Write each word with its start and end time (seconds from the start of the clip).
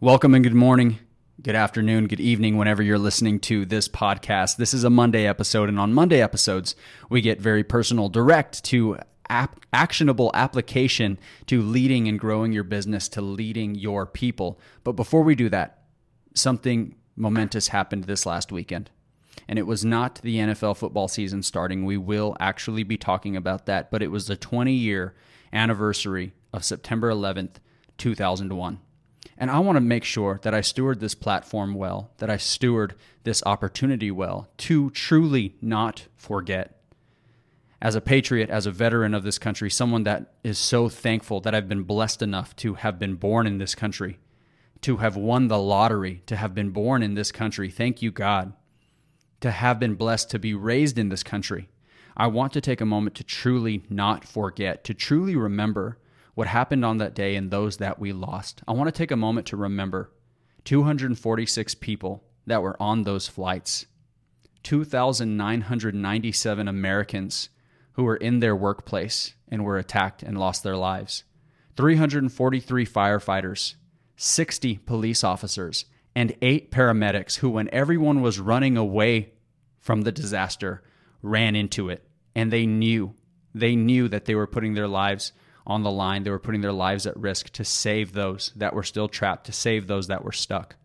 Welcome 0.00 0.34
and 0.34 0.44
good 0.44 0.52
morning, 0.52 0.98
good 1.40 1.54
afternoon, 1.54 2.06
good 2.06 2.20
evening, 2.20 2.58
whenever 2.58 2.82
you're 2.82 2.98
listening 2.98 3.40
to 3.40 3.64
this 3.64 3.88
podcast. 3.88 4.58
This 4.58 4.74
is 4.74 4.84
a 4.84 4.90
Monday 4.90 5.26
episode, 5.26 5.70
and 5.70 5.80
on 5.80 5.94
Monday 5.94 6.20
episodes, 6.20 6.76
we 7.08 7.22
get 7.22 7.40
very 7.40 7.64
personal, 7.64 8.10
direct 8.10 8.62
to 8.64 8.98
ap- 9.30 9.58
actionable 9.72 10.30
application 10.34 11.18
to 11.46 11.62
leading 11.62 12.08
and 12.08 12.18
growing 12.18 12.52
your 12.52 12.62
business, 12.62 13.08
to 13.08 13.22
leading 13.22 13.74
your 13.74 14.04
people. 14.04 14.60
But 14.84 14.92
before 14.92 15.22
we 15.22 15.34
do 15.34 15.48
that, 15.48 15.84
something 16.34 16.94
momentous 17.16 17.68
happened 17.68 18.04
this 18.04 18.26
last 18.26 18.52
weekend. 18.52 18.90
And 19.48 19.58
it 19.58 19.66
was 19.66 19.82
not 19.82 20.16
the 20.16 20.36
NFL 20.36 20.76
football 20.76 21.08
season 21.08 21.42
starting. 21.42 21.86
We 21.86 21.96
will 21.96 22.36
actually 22.38 22.82
be 22.82 22.98
talking 22.98 23.34
about 23.34 23.64
that, 23.64 23.90
but 23.90 24.02
it 24.02 24.10
was 24.10 24.26
the 24.26 24.36
20 24.36 24.74
year 24.74 25.14
anniversary 25.54 26.34
of 26.52 26.66
September 26.66 27.10
11th, 27.10 27.54
2001. 27.96 28.80
And 29.38 29.50
I 29.50 29.58
want 29.58 29.76
to 29.76 29.80
make 29.80 30.04
sure 30.04 30.40
that 30.42 30.54
I 30.54 30.62
steward 30.62 31.00
this 31.00 31.14
platform 31.14 31.74
well, 31.74 32.10
that 32.18 32.30
I 32.30 32.38
steward 32.38 32.94
this 33.24 33.42
opportunity 33.44 34.10
well 34.10 34.48
to 34.58 34.90
truly 34.90 35.54
not 35.60 36.06
forget. 36.16 36.80
As 37.82 37.94
a 37.94 38.00
patriot, 38.00 38.48
as 38.48 38.64
a 38.64 38.70
veteran 38.70 39.12
of 39.12 39.22
this 39.22 39.38
country, 39.38 39.70
someone 39.70 40.04
that 40.04 40.32
is 40.42 40.58
so 40.58 40.88
thankful 40.88 41.40
that 41.40 41.54
I've 41.54 41.68
been 41.68 41.82
blessed 41.82 42.22
enough 42.22 42.56
to 42.56 42.74
have 42.74 42.98
been 42.98 43.16
born 43.16 43.46
in 43.46 43.58
this 43.58 43.74
country, 43.74 44.18
to 44.80 44.96
have 44.98 45.16
won 45.16 45.48
the 45.48 45.58
lottery, 45.58 46.22
to 46.26 46.36
have 46.36 46.54
been 46.54 46.70
born 46.70 47.02
in 47.02 47.14
this 47.14 47.30
country. 47.30 47.70
Thank 47.70 48.00
you, 48.00 48.10
God. 48.10 48.54
To 49.42 49.50
have 49.50 49.78
been 49.78 49.94
blessed 49.94 50.30
to 50.30 50.38
be 50.38 50.54
raised 50.54 50.98
in 50.98 51.10
this 51.10 51.22
country. 51.22 51.68
I 52.16 52.28
want 52.28 52.54
to 52.54 52.62
take 52.62 52.80
a 52.80 52.86
moment 52.86 53.14
to 53.16 53.24
truly 53.24 53.82
not 53.90 54.24
forget, 54.24 54.82
to 54.84 54.94
truly 54.94 55.36
remember 55.36 55.98
what 56.36 56.46
happened 56.46 56.84
on 56.84 56.98
that 56.98 57.14
day 57.14 57.34
and 57.34 57.50
those 57.50 57.78
that 57.78 57.98
we 57.98 58.12
lost. 58.12 58.62
I 58.68 58.72
want 58.72 58.86
to 58.88 58.92
take 58.92 59.10
a 59.10 59.16
moment 59.16 59.48
to 59.48 59.56
remember 59.56 60.12
246 60.64 61.74
people 61.76 62.22
that 62.46 62.60
were 62.60 62.76
on 62.80 63.04
those 63.04 63.26
flights, 63.26 63.86
2,997 64.62 66.68
Americans 66.68 67.48
who 67.92 68.04
were 68.04 68.16
in 68.16 68.40
their 68.40 68.54
workplace 68.54 69.32
and 69.48 69.64
were 69.64 69.78
attacked 69.78 70.22
and 70.22 70.38
lost 70.38 70.62
their 70.62 70.76
lives, 70.76 71.24
343 71.78 72.84
firefighters, 72.84 73.76
60 74.16 74.76
police 74.84 75.24
officers, 75.24 75.86
and 76.14 76.36
eight 76.42 76.70
paramedics 76.70 77.36
who, 77.36 77.48
when 77.48 77.70
everyone 77.72 78.20
was 78.20 78.38
running 78.38 78.76
away 78.76 79.32
from 79.80 80.02
the 80.02 80.12
disaster, 80.12 80.82
ran 81.22 81.56
into 81.56 81.88
it. 81.88 82.06
And 82.34 82.52
they 82.52 82.66
knew, 82.66 83.14
they 83.54 83.74
knew 83.74 84.06
that 84.08 84.26
they 84.26 84.34
were 84.34 84.46
putting 84.46 84.74
their 84.74 84.88
lives 84.88 85.32
on 85.66 85.82
the 85.82 85.90
line. 85.90 86.22
They 86.22 86.30
were 86.30 86.38
putting 86.38 86.60
their 86.60 86.72
lives 86.72 87.06
at 87.06 87.16
risk 87.16 87.50
to 87.50 87.64
save 87.64 88.12
those 88.12 88.52
that 88.56 88.74
were 88.74 88.82
still 88.82 89.08
trapped, 89.08 89.46
to 89.46 89.52
save 89.52 89.86
those 89.86 90.06
that 90.06 90.24
were 90.24 90.32
stuck. 90.32 90.76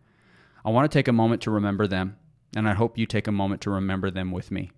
I 0.64 0.70
want 0.70 0.90
to 0.90 0.96
take 0.96 1.08
a 1.08 1.12
moment 1.12 1.42
to 1.42 1.50
remember 1.50 1.86
them, 1.86 2.16
and 2.56 2.68
I 2.68 2.74
hope 2.74 2.98
you 2.98 3.06
take 3.06 3.26
a 3.26 3.32
moment 3.32 3.60
to 3.62 3.70
remember 3.70 4.10
them 4.10 4.30
with 4.30 4.50
me. 4.50 4.70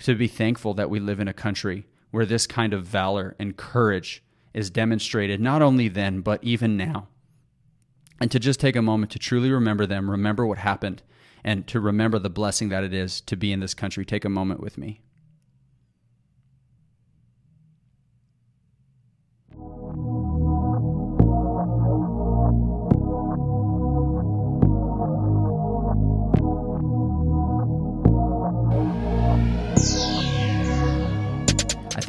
To 0.00 0.14
be 0.14 0.28
thankful 0.28 0.74
that 0.74 0.90
we 0.90 1.00
live 1.00 1.20
in 1.20 1.28
a 1.28 1.34
country 1.34 1.86
where 2.10 2.26
this 2.26 2.46
kind 2.46 2.72
of 2.72 2.86
valor 2.86 3.36
and 3.38 3.56
courage 3.56 4.22
is 4.52 4.70
demonstrated 4.70 5.40
not 5.40 5.62
only 5.62 5.88
then, 5.88 6.20
but 6.20 6.42
even 6.42 6.76
now. 6.76 7.08
And 8.20 8.30
to 8.30 8.38
just 8.38 8.60
take 8.60 8.76
a 8.76 8.82
moment 8.82 9.12
to 9.12 9.18
truly 9.18 9.50
remember 9.50 9.86
them, 9.86 10.10
remember 10.10 10.46
what 10.46 10.58
happened, 10.58 11.02
and 11.44 11.66
to 11.68 11.80
remember 11.80 12.18
the 12.18 12.30
blessing 12.30 12.68
that 12.68 12.84
it 12.84 12.92
is 12.92 13.20
to 13.22 13.36
be 13.36 13.52
in 13.52 13.60
this 13.60 13.74
country. 13.74 14.04
Take 14.04 14.24
a 14.24 14.30
moment 14.30 14.60
with 14.60 14.76
me. 14.76 15.00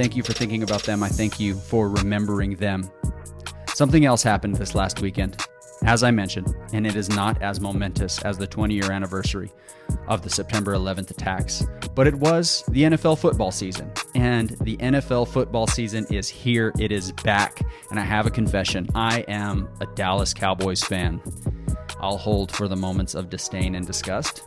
Thank 0.01 0.15
you 0.15 0.23
for 0.23 0.33
thinking 0.33 0.63
about 0.63 0.81
them. 0.81 1.03
I 1.03 1.09
thank 1.09 1.39
you 1.39 1.53
for 1.53 1.87
remembering 1.87 2.55
them. 2.55 2.89
Something 3.67 4.03
else 4.03 4.23
happened 4.23 4.55
this 4.55 4.73
last 4.73 4.99
weekend, 4.99 5.45
as 5.83 6.01
I 6.01 6.09
mentioned, 6.09 6.55
and 6.73 6.87
it 6.87 6.95
is 6.95 7.07
not 7.09 7.39
as 7.43 7.61
momentous 7.61 8.19
as 8.23 8.35
the 8.35 8.47
20 8.47 8.73
year 8.73 8.91
anniversary 8.91 9.51
of 10.07 10.23
the 10.23 10.29
September 10.31 10.73
11th 10.73 11.11
attacks, 11.11 11.67
but 11.93 12.07
it 12.07 12.15
was 12.15 12.63
the 12.69 12.81
NFL 12.81 13.19
football 13.19 13.51
season. 13.51 13.91
And 14.15 14.49
the 14.61 14.75
NFL 14.77 15.27
football 15.27 15.67
season 15.67 16.07
is 16.09 16.27
here, 16.27 16.73
it 16.79 16.91
is 16.91 17.11
back. 17.23 17.61
And 17.91 17.99
I 17.99 18.03
have 18.03 18.25
a 18.25 18.31
confession 18.31 18.89
I 18.95 19.19
am 19.27 19.69
a 19.81 19.85
Dallas 19.93 20.33
Cowboys 20.33 20.81
fan. 20.81 21.21
I'll 21.99 22.17
hold 22.17 22.51
for 22.51 22.67
the 22.67 22.75
moments 22.75 23.13
of 23.13 23.29
disdain 23.29 23.75
and 23.75 23.85
disgust. 23.85 24.41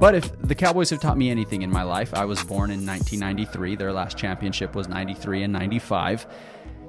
But 0.00 0.14
if 0.14 0.40
the 0.40 0.54
Cowboys 0.54 0.88
have 0.90 1.00
taught 1.00 1.18
me 1.18 1.28
anything 1.28 1.60
in 1.60 1.70
my 1.70 1.82
life, 1.82 2.14
I 2.14 2.24
was 2.24 2.42
born 2.42 2.70
in 2.70 2.86
1993. 2.86 3.76
Their 3.76 3.92
last 3.92 4.16
championship 4.16 4.74
was 4.74 4.88
93 4.88 5.42
and 5.42 5.52
95. 5.52 6.26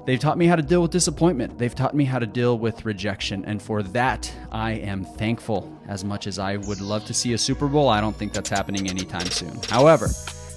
They've 0.06 0.18
taught 0.18 0.38
me 0.38 0.46
how 0.46 0.56
to 0.56 0.62
deal 0.62 0.80
with 0.80 0.90
disappointment. 0.90 1.58
They've 1.58 1.74
taught 1.74 1.94
me 1.94 2.04
how 2.04 2.18
to 2.18 2.26
deal 2.26 2.58
with 2.58 2.86
rejection. 2.86 3.44
And 3.44 3.62
for 3.62 3.82
that, 3.82 4.32
I 4.50 4.72
am 4.72 5.04
thankful. 5.04 5.70
As 5.88 6.04
much 6.04 6.26
as 6.26 6.38
I 6.38 6.56
would 6.56 6.80
love 6.80 7.04
to 7.04 7.14
see 7.14 7.34
a 7.34 7.38
Super 7.38 7.68
Bowl, 7.68 7.90
I 7.90 8.00
don't 8.00 8.16
think 8.16 8.32
that's 8.32 8.48
happening 8.48 8.88
anytime 8.88 9.26
soon. 9.26 9.60
However, 9.68 10.08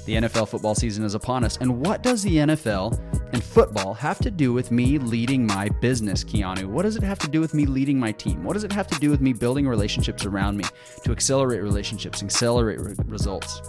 the 0.05 0.15
NFL 0.15 0.47
football 0.47 0.75
season 0.75 1.03
is 1.03 1.15
upon 1.15 1.43
us. 1.43 1.57
And 1.57 1.81
what 1.81 2.03
does 2.03 2.23
the 2.23 2.37
NFL 2.37 2.99
and 3.33 3.43
football 3.43 3.93
have 3.93 4.19
to 4.19 4.31
do 4.31 4.53
with 4.53 4.71
me 4.71 4.97
leading 4.97 5.45
my 5.45 5.69
business, 5.69 6.23
Keanu? 6.23 6.65
What 6.65 6.83
does 6.83 6.95
it 6.95 7.03
have 7.03 7.19
to 7.19 7.27
do 7.27 7.41
with 7.41 7.53
me 7.53 7.65
leading 7.65 7.99
my 7.99 8.11
team? 8.11 8.43
What 8.43 8.53
does 8.53 8.63
it 8.63 8.71
have 8.71 8.87
to 8.87 8.99
do 8.99 9.09
with 9.09 9.21
me 9.21 9.33
building 9.33 9.67
relationships 9.67 10.25
around 10.25 10.57
me 10.57 10.63
to 11.03 11.11
accelerate 11.11 11.61
relationships, 11.61 12.21
accelerate 12.21 12.79
re- 12.79 12.95
results? 13.05 13.61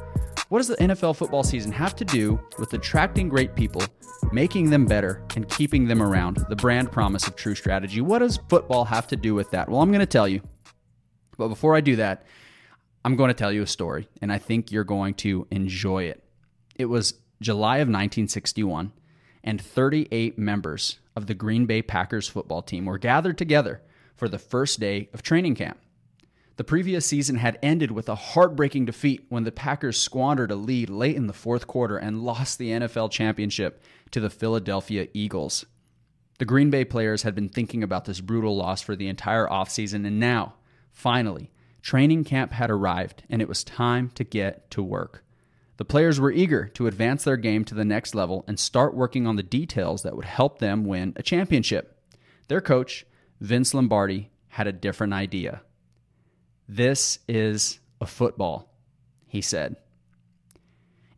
What 0.48 0.58
does 0.58 0.68
the 0.68 0.76
NFL 0.76 1.16
football 1.16 1.42
season 1.42 1.72
have 1.72 1.96
to 1.96 2.04
do 2.04 2.38
with 2.58 2.72
attracting 2.72 3.28
great 3.28 3.56
people, 3.56 3.82
making 4.30 4.70
them 4.70 4.86
better, 4.86 5.24
and 5.34 5.48
keeping 5.48 5.88
them 5.88 6.00
around? 6.00 6.44
The 6.48 6.54
brand 6.54 6.92
promise 6.92 7.26
of 7.26 7.34
true 7.34 7.56
strategy. 7.56 8.00
What 8.00 8.20
does 8.20 8.38
football 8.48 8.84
have 8.84 9.08
to 9.08 9.16
do 9.16 9.34
with 9.34 9.50
that? 9.50 9.68
Well, 9.68 9.80
I'm 9.80 9.90
going 9.90 10.00
to 10.00 10.06
tell 10.06 10.28
you. 10.28 10.42
But 11.36 11.48
before 11.48 11.74
I 11.74 11.80
do 11.80 11.96
that, 11.96 12.26
I'm 13.04 13.16
going 13.16 13.28
to 13.28 13.34
tell 13.34 13.52
you 13.52 13.62
a 13.62 13.66
story, 13.66 14.08
and 14.20 14.32
I 14.32 14.38
think 14.38 14.70
you're 14.70 14.84
going 14.84 15.14
to 15.14 15.46
enjoy 15.50 16.04
it. 16.04 16.22
It 16.78 16.86
was 16.86 17.14
July 17.40 17.76
of 17.78 17.88
1961, 17.88 18.92
and 19.42 19.60
38 19.60 20.38
members 20.38 20.98
of 21.14 21.26
the 21.26 21.34
Green 21.34 21.64
Bay 21.64 21.80
Packers 21.80 22.28
football 22.28 22.62
team 22.62 22.84
were 22.84 22.98
gathered 22.98 23.38
together 23.38 23.80
for 24.14 24.28
the 24.28 24.38
first 24.38 24.78
day 24.78 25.08
of 25.14 25.22
training 25.22 25.54
camp. 25.54 25.78
The 26.56 26.64
previous 26.64 27.04
season 27.04 27.36
had 27.36 27.58
ended 27.62 27.90
with 27.90 28.08
a 28.08 28.14
heartbreaking 28.14 28.86
defeat 28.86 29.26
when 29.28 29.44
the 29.44 29.52
Packers 29.52 29.98
squandered 29.98 30.50
a 30.50 30.56
lead 30.56 30.88
late 30.88 31.16
in 31.16 31.26
the 31.26 31.34
fourth 31.34 31.66
quarter 31.66 31.96
and 31.98 32.22
lost 32.22 32.58
the 32.58 32.70
NFL 32.70 33.10
championship 33.10 33.82
to 34.10 34.20
the 34.20 34.30
Philadelphia 34.30 35.08
Eagles. 35.12 35.66
The 36.38 36.46
Green 36.46 36.70
Bay 36.70 36.84
players 36.84 37.22
had 37.22 37.34
been 37.34 37.48
thinking 37.48 37.82
about 37.82 38.04
this 38.04 38.20
brutal 38.20 38.56
loss 38.56 38.82
for 38.82 38.96
the 38.96 39.08
entire 39.08 39.46
offseason, 39.46 40.06
and 40.06 40.20
now, 40.20 40.54
finally, 40.92 41.50
training 41.82 42.24
camp 42.24 42.52
had 42.52 42.70
arrived 42.70 43.22
and 43.30 43.40
it 43.40 43.48
was 43.48 43.64
time 43.64 44.10
to 44.14 44.24
get 44.24 44.70
to 44.70 44.82
work. 44.82 45.22
The 45.76 45.84
players 45.84 46.18
were 46.18 46.32
eager 46.32 46.68
to 46.68 46.86
advance 46.86 47.24
their 47.24 47.36
game 47.36 47.64
to 47.66 47.74
the 47.74 47.84
next 47.84 48.14
level 48.14 48.44
and 48.48 48.58
start 48.58 48.94
working 48.94 49.26
on 49.26 49.36
the 49.36 49.42
details 49.42 50.02
that 50.02 50.16
would 50.16 50.24
help 50.24 50.58
them 50.58 50.84
win 50.84 51.12
a 51.16 51.22
championship. 51.22 52.00
Their 52.48 52.60
coach, 52.60 53.04
Vince 53.40 53.74
Lombardi, 53.74 54.30
had 54.48 54.66
a 54.66 54.72
different 54.72 55.12
idea. 55.12 55.60
This 56.68 57.18
is 57.28 57.78
a 58.00 58.06
football, 58.06 58.72
he 59.26 59.42
said. 59.42 59.76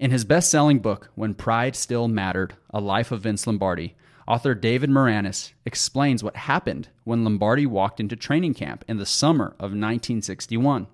In 0.00 0.10
his 0.10 0.24
best 0.24 0.50
selling 0.50 0.78
book, 0.80 1.10
When 1.14 1.34
Pride 1.34 1.74
Still 1.76 2.08
Mattered 2.08 2.54
A 2.70 2.80
Life 2.80 3.12
of 3.12 3.22
Vince 3.22 3.47
Lombardi, 3.47 3.97
author 4.26 4.54
David 4.54 4.91
Maraniss 4.91 5.52
explains 5.64 6.22
what 6.22 6.36
happened 6.36 6.88
when 7.04 7.24
Lombardi 7.24 7.66
walked 7.66 8.00
into 8.00 8.16
training 8.16 8.54
camp 8.54 8.84
in 8.88 8.98
the 8.98 9.06
summer 9.06 9.47
of 9.59 9.71
1961. 9.72 10.86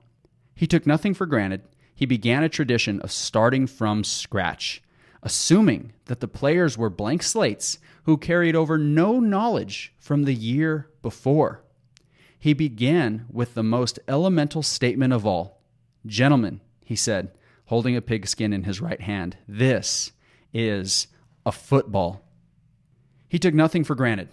He 0.55 0.67
took 0.67 0.87
nothing 0.87 1.15
for 1.15 1.27
granted 1.27 1.63
he 1.95 2.07
began 2.07 2.43
a 2.43 2.49
tradition 2.49 3.01
of 3.01 3.13
starting 3.13 3.67
from 3.67 4.05
scratch, 4.05 4.83
assuming 5.23 5.93
that 6.07 6.21
the 6.21 6.29
players 6.29 6.77
were 6.77 6.91
blank 6.91 7.23
slates 7.23 7.79
who 8.05 8.17
carried 8.17 8.57
over 8.57 8.77
no 8.77 9.21
knowledge 9.21 9.93
from 9.99 10.25
the 10.25 10.35
year 10.35 10.91
before. 11.03 11.63
He 12.39 12.53
began 12.53 13.27
with 13.31 13.55
the 13.55 13.63
most 13.63 13.99
elemental 14.09 14.63
statement 14.63 15.13
of 15.13 15.27
all 15.27 15.55
Gentlemen, 16.07 16.61
he 16.85 16.97
said, 16.97 17.33
holding 17.67 17.97
a 17.97 18.03
pigskin 18.03 18.53
in 18.53 18.65
his 18.65 18.81
right 18.81 19.01
hand, 19.01 19.37
this 19.49 20.13
is 20.53 21.07
a 21.47 21.53
football. 21.53 22.23
He 23.29 23.39
took 23.39 23.55
nothing 23.55 23.85
for 23.85 23.95
granted. 23.95 24.29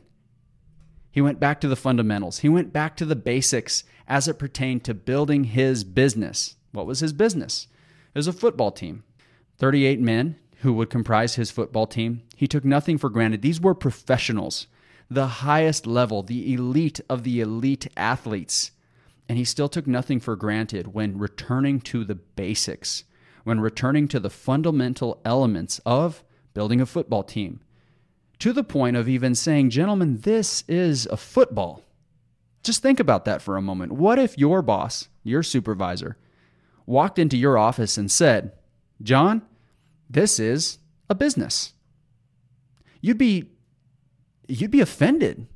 He 1.12 1.22
went 1.22 1.40
back 1.40 1.62
to 1.62 1.68
the 1.68 1.76
fundamentals. 1.76 2.40
He 2.40 2.50
went 2.50 2.74
back 2.74 2.96
to 2.98 3.06
the 3.06 3.16
basics 3.16 3.84
as 4.08 4.28
it 4.28 4.40
pertained 4.40 4.84
to 4.86 4.94
building 4.94 5.46
his 5.46 5.84
business. 5.84 6.56
What 6.72 6.86
was 6.86 7.00
his 7.00 7.14
business? 7.14 7.68
It 8.14 8.20
was 8.20 8.28
a 8.28 8.34
football 8.34 8.72
team. 8.72 9.04
38 9.58 10.00
men 10.00 10.38
who 10.62 10.74
would 10.74 10.90
comprise 10.90 11.36
his 11.36 11.52
football 11.52 11.88
team. 11.88 12.24
He 12.36 12.48
took 12.48 12.66
nothing 12.66 12.98
for 12.98 13.10
granted. 13.10 13.42
These 13.42 13.62
were 13.62 13.76
professionals. 13.76 14.68
the 15.10 15.28
highest 15.28 15.86
level, 15.86 16.24
the 16.24 16.54
elite 16.54 17.02
of 17.10 17.24
the 17.24 17.42
elite 17.42 17.86
athletes. 17.98 18.72
And 19.28 19.38
he 19.38 19.44
still 19.44 19.68
took 19.68 19.86
nothing 19.86 20.22
for 20.22 20.38
granted 20.38 20.94
when 20.94 21.18
returning 21.18 21.82
to 21.82 22.06
the 22.06 22.16
basics, 22.16 23.04
when 23.44 23.60
returning 23.60 24.08
to 24.08 24.22
the 24.22 24.30
fundamental 24.30 25.20
elements 25.26 25.82
of 25.86 26.24
building 26.54 26.80
a 26.80 26.86
football 26.86 27.24
team, 27.24 27.60
to 28.40 28.54
the 28.54 28.64
point 28.64 28.96
of 28.96 29.10
even 29.10 29.36
saying, 29.36 29.70
Gentlemen, 29.70 30.20
this 30.22 30.64
is 30.68 31.06
a 31.08 31.18
football. 31.18 31.84
Just 32.64 32.82
think 32.82 33.00
about 33.00 33.26
that 33.26 33.42
for 33.42 33.58
a 33.58 33.62
moment. 33.62 33.92
What 33.92 34.18
if 34.18 34.38
your 34.38 34.62
boss, 34.62 35.10
your 35.24 35.44
supervisor, 35.44 36.18
walked 36.92 37.18
into 37.18 37.38
your 37.38 37.58
office 37.58 37.98
and 37.98 38.12
said, 38.12 38.52
John, 39.02 39.42
this 40.10 40.40
is 40.40 40.78
a 41.10 41.16
business? 41.16 41.74
You'd 43.02 43.18
be 43.18 43.50
you'd 44.48 44.72
be 44.72 44.82
offended. 44.82 45.48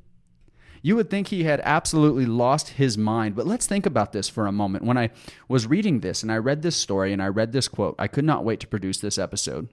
You 0.82 0.96
would 0.96 1.10
think 1.10 1.28
he 1.28 1.44
had 1.44 1.60
absolutely 1.64 2.26
lost 2.26 2.70
his 2.70 2.96
mind. 2.96 3.34
But 3.34 3.46
let's 3.46 3.66
think 3.66 3.86
about 3.86 4.12
this 4.12 4.28
for 4.28 4.46
a 4.46 4.52
moment. 4.52 4.84
When 4.84 4.96
I 4.96 5.10
was 5.48 5.66
reading 5.66 6.00
this 6.00 6.22
and 6.22 6.30
I 6.30 6.36
read 6.38 6.62
this 6.62 6.76
story 6.76 7.12
and 7.12 7.20
I 7.20 7.26
read 7.26 7.52
this 7.52 7.68
quote, 7.68 7.96
I 7.98 8.06
could 8.06 8.24
not 8.24 8.44
wait 8.44 8.60
to 8.60 8.68
produce 8.68 8.98
this 8.98 9.18
episode. 9.18 9.68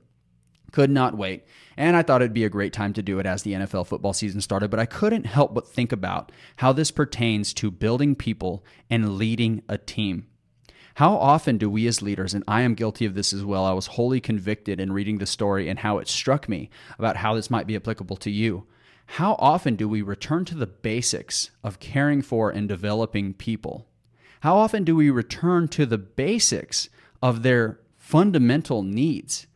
Could 0.71 0.89
not 0.89 1.15
wait. 1.15 1.45
And 1.77 1.95
I 1.95 2.01
thought 2.01 2.23
it'd 2.23 2.33
be 2.33 2.45
a 2.45 2.49
great 2.49 2.73
time 2.73 2.93
to 2.93 3.03
do 3.03 3.19
it 3.19 3.27
as 3.27 3.43
the 3.43 3.53
NFL 3.53 3.85
football 3.85 4.13
season 4.13 4.41
started, 4.41 4.71
but 4.71 4.79
I 4.79 4.87
couldn't 4.87 5.27
help 5.27 5.53
but 5.53 5.67
think 5.67 5.91
about 5.91 6.31
how 6.57 6.73
this 6.73 6.89
pertains 6.89 7.53
to 7.55 7.69
building 7.69 8.15
people 8.15 8.65
and 8.89 9.17
leading 9.17 9.61
a 9.69 9.77
team. 9.77 10.25
How 10.95 11.15
often 11.15 11.57
do 11.57 11.69
we 11.69 11.87
as 11.87 12.03
leaders, 12.03 12.35
and 12.35 12.43
I 12.47 12.61
am 12.61 12.75
guilty 12.75 13.05
of 13.05 13.15
this 13.15 13.33
as 13.33 13.43
well, 13.43 13.65
I 13.65 13.73
was 13.73 13.87
wholly 13.87 14.21
convicted 14.21 14.79
in 14.79 14.93
reading 14.93 15.17
the 15.17 15.25
story 15.25 15.67
and 15.67 15.79
how 15.79 15.97
it 15.97 16.07
struck 16.07 16.47
me 16.47 16.69
about 16.99 17.17
how 17.17 17.33
this 17.33 17.49
might 17.49 17.65
be 17.65 17.75
applicable 17.75 18.17
to 18.17 18.29
you. 18.29 18.67
How 19.07 19.33
often 19.39 19.75
do 19.75 19.89
we 19.89 20.01
return 20.03 20.45
to 20.45 20.55
the 20.55 20.67
basics 20.67 21.49
of 21.63 21.79
caring 21.79 22.21
for 22.21 22.51
and 22.51 22.69
developing 22.69 23.33
people? 23.33 23.87
How 24.41 24.55
often 24.57 24.83
do 24.83 24.95
we 24.95 25.09
return 25.09 25.67
to 25.69 25.85
the 25.85 25.97
basics 25.97 26.89
of 27.21 27.41
their 27.41 27.79
fundamental 27.97 28.83
needs? 28.83 29.47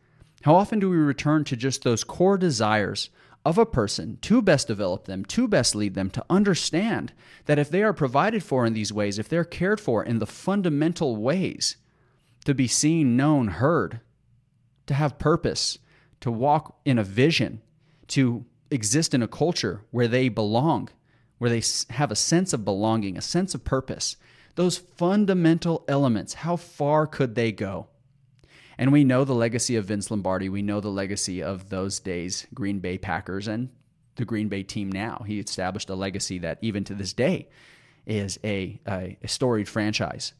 How 0.42 0.56
often 0.56 0.80
do 0.80 0.90
we 0.90 0.96
return 0.96 1.44
to 1.44 1.56
just 1.56 1.82
those 1.82 2.04
core 2.04 2.38
desires 2.38 3.10
of 3.48 3.56
a 3.56 3.64
person 3.64 4.18
to 4.20 4.42
best 4.42 4.66
develop 4.66 5.06
them, 5.06 5.24
to 5.24 5.48
best 5.48 5.74
lead 5.74 5.94
them, 5.94 6.10
to 6.10 6.22
understand 6.28 7.14
that 7.46 7.58
if 7.58 7.70
they 7.70 7.82
are 7.82 7.94
provided 7.94 8.44
for 8.44 8.66
in 8.66 8.74
these 8.74 8.92
ways, 8.92 9.18
if 9.18 9.26
they're 9.26 9.42
cared 9.42 9.80
for 9.80 10.04
in 10.04 10.18
the 10.18 10.26
fundamental 10.26 11.16
ways, 11.16 11.78
to 12.44 12.52
be 12.52 12.68
seen, 12.68 13.16
known, 13.16 13.48
heard, 13.48 14.00
to 14.86 14.92
have 14.92 15.18
purpose, 15.18 15.78
to 16.20 16.30
walk 16.30 16.78
in 16.84 16.98
a 16.98 17.02
vision, 17.02 17.62
to 18.06 18.44
exist 18.70 19.14
in 19.14 19.22
a 19.22 19.28
culture 19.28 19.80
where 19.92 20.08
they 20.08 20.28
belong, 20.28 20.90
where 21.38 21.48
they 21.48 21.62
have 21.88 22.10
a 22.10 22.16
sense 22.16 22.52
of 22.52 22.66
belonging, 22.66 23.16
a 23.16 23.22
sense 23.22 23.54
of 23.54 23.64
purpose, 23.64 24.16
those 24.56 24.76
fundamental 24.76 25.86
elements, 25.88 26.34
how 26.34 26.56
far 26.56 27.06
could 27.06 27.34
they 27.34 27.50
go? 27.50 27.86
And 28.78 28.92
we 28.92 29.02
know 29.02 29.24
the 29.24 29.34
legacy 29.34 29.74
of 29.74 29.86
Vince 29.86 30.10
Lombardi. 30.10 30.48
We 30.48 30.62
know 30.62 30.80
the 30.80 30.88
legacy 30.88 31.42
of 31.42 31.68
those 31.68 31.98
days, 31.98 32.46
Green 32.54 32.78
Bay 32.78 32.96
Packers 32.96 33.48
and 33.48 33.70
the 34.14 34.24
Green 34.24 34.48
Bay 34.48 34.62
team 34.62 34.90
now. 34.90 35.24
He 35.26 35.40
established 35.40 35.90
a 35.90 35.96
legacy 35.96 36.38
that 36.38 36.58
even 36.62 36.84
to 36.84 36.94
this 36.94 37.12
day 37.12 37.48
is 38.06 38.38
a, 38.44 38.80
a, 38.86 39.18
a 39.22 39.28
storied 39.28 39.68
franchise. 39.68 40.32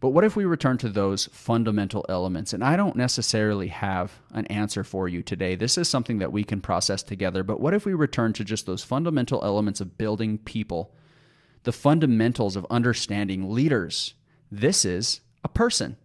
But 0.00 0.10
what 0.10 0.24
if 0.24 0.36
we 0.36 0.44
return 0.44 0.76
to 0.78 0.88
those 0.88 1.26
fundamental 1.32 2.04
elements? 2.08 2.52
And 2.52 2.62
I 2.62 2.76
don't 2.76 2.96
necessarily 2.96 3.68
have 3.68 4.12
an 4.32 4.46
answer 4.46 4.84
for 4.84 5.08
you 5.08 5.22
today. 5.22 5.54
This 5.54 5.78
is 5.78 5.88
something 5.88 6.18
that 6.18 6.32
we 6.32 6.44
can 6.44 6.60
process 6.60 7.02
together. 7.02 7.42
But 7.42 7.60
what 7.60 7.74
if 7.74 7.86
we 7.86 7.94
return 7.94 8.32
to 8.34 8.44
just 8.44 8.66
those 8.66 8.84
fundamental 8.84 9.42
elements 9.42 9.80
of 9.80 9.96
building 9.96 10.38
people, 10.38 10.92
the 11.62 11.72
fundamentals 11.72 12.56
of 12.56 12.66
understanding 12.70 13.54
leaders? 13.54 14.14
This 14.50 14.84
is 14.84 15.20
a 15.42 15.48
person. 15.48 15.96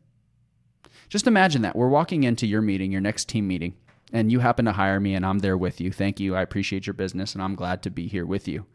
Just 1.11 1.27
imagine 1.27 1.61
that. 1.63 1.75
We're 1.75 1.89
walking 1.89 2.23
into 2.23 2.47
your 2.47 2.61
meeting, 2.61 2.89
your 2.89 3.01
next 3.01 3.27
team 3.27 3.45
meeting, 3.45 3.75
and 4.13 4.31
you 4.31 4.39
happen 4.39 4.63
to 4.63 4.71
hire 4.71 4.97
me 4.97 5.13
and 5.13 5.25
I'm 5.25 5.39
there 5.39 5.57
with 5.57 5.81
you. 5.81 5.91
Thank 5.91 6.21
you. 6.21 6.37
I 6.37 6.41
appreciate 6.41 6.87
your 6.87 6.93
business 6.93 7.33
and 7.33 7.43
I'm 7.43 7.53
glad 7.53 7.83
to 7.83 7.89
be 7.89 8.07
here 8.07 8.25
with 8.25 8.47
you. 8.47 8.65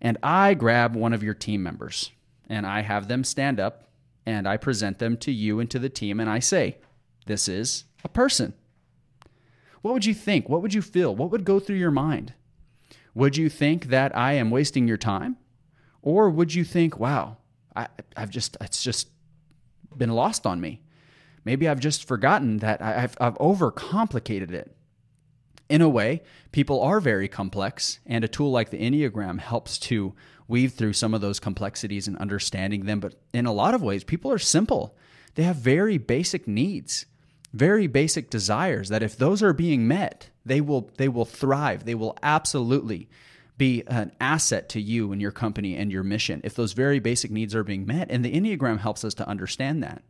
And 0.00 0.16
I 0.22 0.54
grab 0.54 0.96
one 0.96 1.12
of 1.12 1.22
your 1.22 1.34
team 1.34 1.62
members 1.62 2.10
and 2.48 2.66
I 2.66 2.80
have 2.80 3.06
them 3.06 3.22
stand 3.22 3.60
up 3.60 3.90
and 4.24 4.48
I 4.48 4.56
present 4.56 4.98
them 4.98 5.18
to 5.18 5.30
you 5.30 5.60
and 5.60 5.70
to 5.70 5.78
the 5.78 5.90
team 5.90 6.20
and 6.20 6.30
I 6.30 6.38
say, 6.38 6.78
This 7.26 7.48
is 7.48 7.84
a 8.02 8.08
person. 8.08 8.54
What 9.82 9.92
would 9.92 10.06
you 10.06 10.14
think? 10.14 10.48
What 10.48 10.62
would 10.62 10.72
you 10.72 10.80
feel? 10.80 11.14
What 11.14 11.30
would 11.32 11.44
go 11.44 11.60
through 11.60 11.76
your 11.76 11.90
mind? 11.90 12.32
Would 13.14 13.36
you 13.36 13.50
think 13.50 13.88
that 13.88 14.16
I 14.16 14.32
am 14.32 14.50
wasting 14.50 14.88
your 14.88 14.96
time? 14.96 15.36
Or 16.00 16.30
would 16.30 16.54
you 16.54 16.64
think, 16.64 16.98
wow, 16.98 17.36
I, 17.76 17.88
have 18.16 18.30
just, 18.30 18.56
it's 18.62 18.82
just 18.82 19.08
been 19.94 20.10
lost 20.10 20.46
on 20.46 20.62
me? 20.62 20.80
Maybe 21.44 21.68
I've 21.68 21.80
just 21.80 22.06
forgotten 22.06 22.58
that 22.58 22.80
I've, 22.82 23.16
I've 23.20 23.38
overcomplicated 23.38 24.52
it. 24.52 24.74
In 25.68 25.80
a 25.80 25.88
way, 25.88 26.22
people 26.52 26.80
are 26.82 27.00
very 27.00 27.26
complex, 27.26 27.98
and 28.06 28.22
a 28.22 28.28
tool 28.28 28.50
like 28.50 28.70
the 28.70 28.78
Enneagram 28.78 29.40
helps 29.40 29.78
to 29.80 30.14
weave 30.46 30.74
through 30.74 30.92
some 30.92 31.14
of 31.14 31.20
those 31.20 31.40
complexities 31.40 32.06
and 32.06 32.18
understanding 32.18 32.84
them. 32.84 33.00
But 33.00 33.14
in 33.32 33.46
a 33.46 33.52
lot 33.52 33.74
of 33.74 33.82
ways, 33.82 34.04
people 34.04 34.30
are 34.30 34.38
simple. 34.38 34.94
They 35.34 35.42
have 35.42 35.56
very 35.56 35.96
basic 35.96 36.46
needs, 36.46 37.06
very 37.52 37.86
basic 37.86 38.28
desires 38.30 38.90
that 38.90 39.02
if 39.02 39.16
those 39.16 39.42
are 39.42 39.54
being 39.54 39.88
met, 39.88 40.28
they 40.44 40.60
will 40.60 40.90
they 40.98 41.08
will 41.08 41.24
thrive. 41.24 41.84
They 41.84 41.94
will 41.94 42.16
absolutely 42.22 43.08
be 43.56 43.84
an 43.86 44.12
asset 44.20 44.68
to 44.68 44.80
you 44.80 45.12
and 45.12 45.20
your 45.20 45.30
company 45.30 45.76
and 45.76 45.90
your 45.90 46.02
mission 46.02 46.40
if 46.44 46.54
those 46.54 46.72
very 46.72 46.98
basic 46.98 47.30
needs 47.30 47.54
are 47.54 47.64
being 47.64 47.86
met. 47.86 48.10
And 48.10 48.24
the 48.24 48.32
Enneagram 48.32 48.80
helps 48.80 49.04
us 49.04 49.14
to 49.14 49.28
understand 49.28 49.82
that 49.82 50.02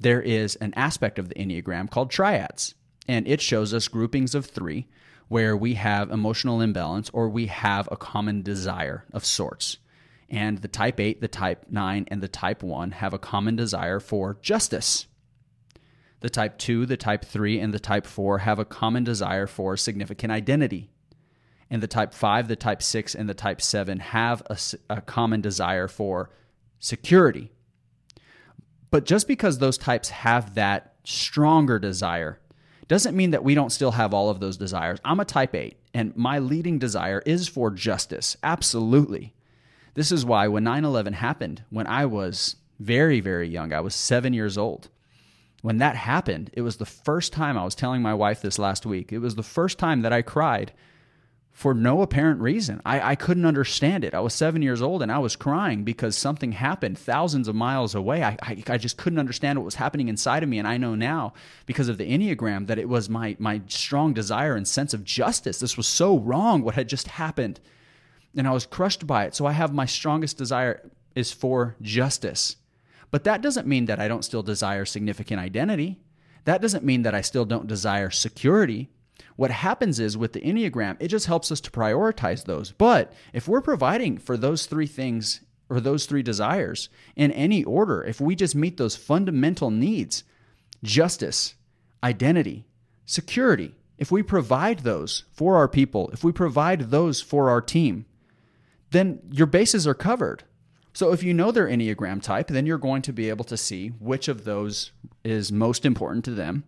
there 0.00 0.22
is 0.22 0.56
an 0.56 0.72
aspect 0.74 1.18
of 1.18 1.28
the 1.28 1.34
Enneagram 1.34 1.90
called 1.90 2.10
triads, 2.10 2.74
and 3.06 3.26
it 3.26 3.40
shows 3.40 3.74
us 3.74 3.88
groupings 3.88 4.34
of 4.34 4.46
three 4.46 4.86
where 5.28 5.56
we 5.56 5.74
have 5.74 6.10
emotional 6.10 6.60
imbalance 6.60 7.10
or 7.10 7.28
we 7.28 7.46
have 7.46 7.88
a 7.92 7.96
common 7.96 8.42
desire 8.42 9.04
of 9.12 9.24
sorts. 9.24 9.78
And 10.30 10.58
the 10.58 10.68
type 10.68 11.00
8, 11.00 11.20
the 11.20 11.28
type 11.28 11.66
9, 11.70 12.06
and 12.10 12.22
the 12.22 12.28
type 12.28 12.62
1 12.62 12.92
have 12.92 13.14
a 13.14 13.18
common 13.18 13.56
desire 13.56 14.00
for 14.00 14.38
justice. 14.42 15.06
The 16.20 16.30
type 16.30 16.58
2, 16.58 16.86
the 16.86 16.96
type 16.96 17.24
3, 17.24 17.60
and 17.60 17.72
the 17.72 17.78
type 17.78 18.06
4 18.06 18.38
have 18.38 18.58
a 18.58 18.64
common 18.64 19.04
desire 19.04 19.46
for 19.46 19.76
significant 19.76 20.32
identity. 20.32 20.90
And 21.70 21.82
the 21.82 21.86
type 21.86 22.12
5, 22.12 22.48
the 22.48 22.56
type 22.56 22.82
6, 22.82 23.14
and 23.14 23.28
the 23.28 23.34
type 23.34 23.62
7 23.62 24.00
have 24.00 24.42
a, 24.46 24.58
a 24.90 25.00
common 25.00 25.40
desire 25.40 25.88
for 25.88 26.30
security. 26.78 27.52
But 28.90 29.04
just 29.04 29.28
because 29.28 29.58
those 29.58 29.78
types 29.78 30.10
have 30.10 30.54
that 30.54 30.94
stronger 31.04 31.78
desire 31.78 32.40
doesn't 32.86 33.16
mean 33.16 33.30
that 33.32 33.44
we 33.44 33.54
don't 33.54 33.70
still 33.70 33.92
have 33.92 34.14
all 34.14 34.30
of 34.30 34.40
those 34.40 34.56
desires. 34.56 34.98
I'm 35.04 35.20
a 35.20 35.24
type 35.24 35.54
8, 35.54 35.76
and 35.92 36.16
my 36.16 36.38
leading 36.38 36.78
desire 36.78 37.22
is 37.26 37.46
for 37.46 37.70
justice. 37.70 38.36
Absolutely. 38.42 39.34
This 39.94 40.10
is 40.10 40.24
why 40.24 40.48
when 40.48 40.64
9 40.64 40.84
11 40.84 41.12
happened, 41.14 41.64
when 41.70 41.86
I 41.86 42.06
was 42.06 42.56
very, 42.80 43.20
very 43.20 43.48
young, 43.48 43.72
I 43.72 43.80
was 43.80 43.94
seven 43.94 44.32
years 44.32 44.56
old. 44.56 44.88
When 45.60 45.78
that 45.78 45.96
happened, 45.96 46.50
it 46.52 46.62
was 46.62 46.76
the 46.76 46.86
first 46.86 47.32
time 47.32 47.58
I 47.58 47.64
was 47.64 47.74
telling 47.74 48.00
my 48.00 48.14
wife 48.14 48.40
this 48.40 48.58
last 48.58 48.86
week. 48.86 49.12
It 49.12 49.18
was 49.18 49.34
the 49.34 49.42
first 49.42 49.78
time 49.78 50.02
that 50.02 50.12
I 50.12 50.22
cried 50.22 50.72
for 51.58 51.74
no 51.74 52.02
apparent 52.02 52.40
reason. 52.40 52.80
I, 52.86 53.00
I 53.00 53.14
couldn't 53.16 53.44
understand 53.44 54.04
it. 54.04 54.14
I 54.14 54.20
was 54.20 54.32
seven 54.32 54.62
years 54.62 54.80
old 54.80 55.02
and 55.02 55.10
I 55.10 55.18
was 55.18 55.34
crying 55.34 55.82
because 55.82 56.16
something 56.16 56.52
happened 56.52 56.96
thousands 56.96 57.48
of 57.48 57.56
miles 57.56 57.96
away. 57.96 58.22
I, 58.22 58.36
I, 58.40 58.62
I, 58.68 58.78
just 58.78 58.96
couldn't 58.96 59.18
understand 59.18 59.58
what 59.58 59.64
was 59.64 59.74
happening 59.74 60.06
inside 60.06 60.44
of 60.44 60.48
me. 60.48 60.60
And 60.60 60.68
I 60.68 60.76
know 60.76 60.94
now 60.94 61.32
because 61.66 61.88
of 61.88 61.98
the 61.98 62.08
Enneagram 62.08 62.68
that 62.68 62.78
it 62.78 62.88
was 62.88 63.10
my, 63.10 63.34
my 63.40 63.60
strong 63.66 64.12
desire 64.12 64.54
and 64.54 64.68
sense 64.68 64.94
of 64.94 65.02
justice. 65.02 65.58
This 65.58 65.76
was 65.76 65.88
so 65.88 66.16
wrong 66.16 66.62
what 66.62 66.76
had 66.76 66.88
just 66.88 67.08
happened. 67.08 67.58
And 68.36 68.46
I 68.46 68.52
was 68.52 68.64
crushed 68.64 69.04
by 69.04 69.24
it. 69.24 69.34
So 69.34 69.44
I 69.44 69.50
have 69.50 69.74
my 69.74 69.84
strongest 69.84 70.38
desire 70.38 70.88
is 71.16 71.32
for 71.32 71.74
justice. 71.82 72.54
But 73.10 73.24
that 73.24 73.42
doesn't 73.42 73.66
mean 73.66 73.86
that 73.86 73.98
I 73.98 74.06
don't 74.06 74.24
still 74.24 74.44
desire 74.44 74.84
significant 74.84 75.40
identity. 75.40 75.98
That 76.44 76.62
doesn't 76.62 76.84
mean 76.84 77.02
that 77.02 77.16
I 77.16 77.20
still 77.22 77.44
don't 77.44 77.66
desire 77.66 78.10
security 78.10 78.90
what 79.38 79.52
happens 79.52 80.00
is 80.00 80.16
with 80.16 80.32
the 80.32 80.40
Enneagram, 80.40 80.96
it 80.98 81.06
just 81.06 81.26
helps 81.26 81.52
us 81.52 81.60
to 81.60 81.70
prioritize 81.70 82.44
those. 82.44 82.72
But 82.72 83.12
if 83.32 83.46
we're 83.46 83.60
providing 83.60 84.18
for 84.18 84.36
those 84.36 84.66
three 84.66 84.88
things 84.88 85.42
or 85.70 85.78
those 85.78 86.06
three 86.06 86.24
desires 86.24 86.88
in 87.14 87.30
any 87.30 87.62
order, 87.62 88.02
if 88.02 88.20
we 88.20 88.34
just 88.34 88.56
meet 88.56 88.78
those 88.78 88.96
fundamental 88.96 89.70
needs 89.70 90.24
justice, 90.82 91.54
identity, 92.02 92.66
security 93.06 93.76
if 93.96 94.10
we 94.10 94.24
provide 94.24 94.80
those 94.80 95.22
for 95.32 95.56
our 95.56 95.68
people, 95.68 96.10
if 96.12 96.24
we 96.24 96.32
provide 96.32 96.90
those 96.90 97.20
for 97.20 97.48
our 97.48 97.60
team, 97.60 98.06
then 98.90 99.20
your 99.30 99.46
bases 99.46 99.86
are 99.86 99.94
covered. 99.94 100.42
So 100.94 101.12
if 101.12 101.22
you 101.22 101.32
know 101.32 101.52
their 101.52 101.68
Enneagram 101.68 102.20
type, 102.20 102.48
then 102.48 102.66
you're 102.66 102.76
going 102.78 103.02
to 103.02 103.12
be 103.12 103.28
able 103.28 103.44
to 103.44 103.56
see 103.56 103.88
which 104.00 104.26
of 104.26 104.44
those 104.44 104.90
is 105.22 105.52
most 105.52 105.84
important 105.86 106.24
to 106.24 106.32
them 106.32 106.64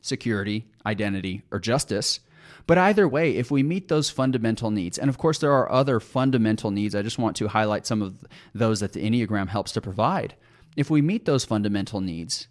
security, 0.00 0.66
identity, 0.84 1.42
or 1.50 1.58
justice. 1.58 2.20
But 2.66 2.78
either 2.78 3.08
way, 3.08 3.36
if 3.36 3.50
we 3.50 3.62
meet 3.62 3.88
those 3.88 4.10
fundamental 4.10 4.70
needs, 4.70 4.98
and 4.98 5.08
of 5.08 5.18
course 5.18 5.38
there 5.38 5.52
are 5.52 5.70
other 5.70 6.00
fundamental 6.00 6.70
needs, 6.70 6.94
I 6.94 7.02
just 7.02 7.18
want 7.18 7.36
to 7.36 7.48
highlight 7.48 7.86
some 7.86 8.02
of 8.02 8.24
those 8.54 8.80
that 8.80 8.92
the 8.92 9.02
Enneagram 9.02 9.48
helps 9.48 9.72
to 9.72 9.80
provide. 9.80 10.34
If 10.76 10.90
we 10.90 11.02
meet 11.02 11.24
those 11.24 11.44
fundamental 11.44 12.00
needs, 12.00 12.46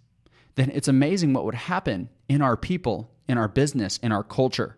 then 0.55 0.71
it's 0.71 0.87
amazing 0.87 1.33
what 1.33 1.45
would 1.45 1.55
happen 1.55 2.09
in 2.27 2.41
our 2.41 2.57
people, 2.57 3.11
in 3.27 3.37
our 3.37 3.47
business, 3.47 3.97
in 3.99 4.11
our 4.11 4.23
culture. 4.23 4.77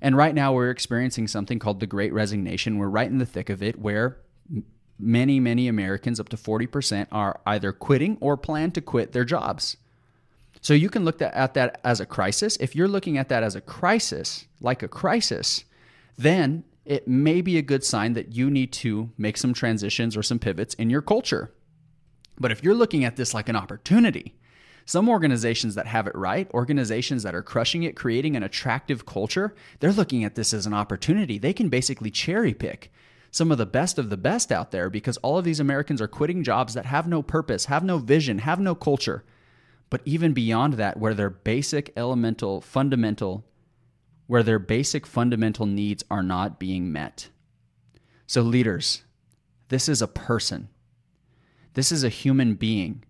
And 0.00 0.16
right 0.16 0.34
now 0.34 0.52
we're 0.52 0.70
experiencing 0.70 1.28
something 1.28 1.58
called 1.58 1.80
the 1.80 1.86
Great 1.86 2.12
Resignation. 2.12 2.78
We're 2.78 2.88
right 2.88 3.10
in 3.10 3.18
the 3.18 3.26
thick 3.26 3.50
of 3.50 3.62
it 3.62 3.78
where 3.78 4.18
many, 4.98 5.40
many 5.40 5.68
Americans, 5.68 6.20
up 6.20 6.28
to 6.30 6.36
40%, 6.36 7.06
are 7.12 7.40
either 7.46 7.72
quitting 7.72 8.18
or 8.20 8.36
plan 8.36 8.70
to 8.72 8.80
quit 8.80 9.12
their 9.12 9.24
jobs. 9.24 9.76
So 10.64 10.72
you 10.72 10.88
can 10.88 11.04
look 11.04 11.20
at 11.20 11.52
that 11.52 11.78
as 11.84 12.00
a 12.00 12.06
crisis. 12.06 12.56
If 12.58 12.74
you're 12.74 12.88
looking 12.88 13.18
at 13.18 13.28
that 13.28 13.42
as 13.42 13.54
a 13.54 13.60
crisis, 13.60 14.46
like 14.62 14.82
a 14.82 14.88
crisis, 14.88 15.66
then 16.16 16.64
it 16.86 17.06
may 17.06 17.42
be 17.42 17.58
a 17.58 17.62
good 17.62 17.84
sign 17.84 18.14
that 18.14 18.32
you 18.34 18.50
need 18.50 18.72
to 18.72 19.10
make 19.18 19.36
some 19.36 19.52
transitions 19.52 20.16
or 20.16 20.22
some 20.22 20.38
pivots 20.38 20.72
in 20.72 20.88
your 20.88 21.02
culture. 21.02 21.52
But 22.40 22.50
if 22.50 22.64
you're 22.64 22.74
looking 22.74 23.04
at 23.04 23.16
this 23.16 23.34
like 23.34 23.50
an 23.50 23.56
opportunity, 23.56 24.38
some 24.86 25.10
organizations 25.10 25.74
that 25.74 25.86
have 25.86 26.06
it 26.06 26.16
right, 26.16 26.50
organizations 26.54 27.24
that 27.24 27.34
are 27.34 27.42
crushing 27.42 27.82
it, 27.82 27.94
creating 27.94 28.34
an 28.34 28.42
attractive 28.42 29.04
culture, 29.04 29.54
they're 29.80 29.92
looking 29.92 30.24
at 30.24 30.34
this 30.34 30.54
as 30.54 30.64
an 30.64 30.72
opportunity. 30.72 31.36
They 31.36 31.52
can 31.52 31.68
basically 31.68 32.10
cherry 32.10 32.54
pick 32.54 32.90
some 33.30 33.52
of 33.52 33.58
the 33.58 33.66
best 33.66 33.98
of 33.98 34.08
the 34.08 34.16
best 34.16 34.50
out 34.50 34.70
there 34.70 34.88
because 34.88 35.18
all 35.18 35.36
of 35.36 35.44
these 35.44 35.60
Americans 35.60 36.00
are 36.00 36.08
quitting 36.08 36.42
jobs 36.42 36.72
that 36.72 36.86
have 36.86 37.06
no 37.06 37.20
purpose, 37.20 37.66
have 37.66 37.84
no 37.84 37.98
vision, 37.98 38.38
have 38.38 38.60
no 38.60 38.74
culture. 38.74 39.24
But 39.94 40.02
even 40.04 40.32
beyond 40.32 40.74
that, 40.74 40.96
where 40.96 41.14
their 41.14 41.30
basic 41.30 41.92
elemental, 41.96 42.60
fundamental, 42.60 43.44
where 44.26 44.42
their 44.42 44.58
basic 44.58 45.06
fundamental 45.06 45.66
needs 45.66 46.02
are 46.10 46.20
not 46.20 46.58
being 46.58 46.90
met. 46.90 47.28
So, 48.26 48.42
leaders, 48.42 49.04
this 49.68 49.88
is 49.88 50.02
a 50.02 50.08
person. 50.08 50.68
This 51.74 51.92
is 51.92 52.02
a 52.02 52.08
human 52.08 52.54
being. 52.54 53.04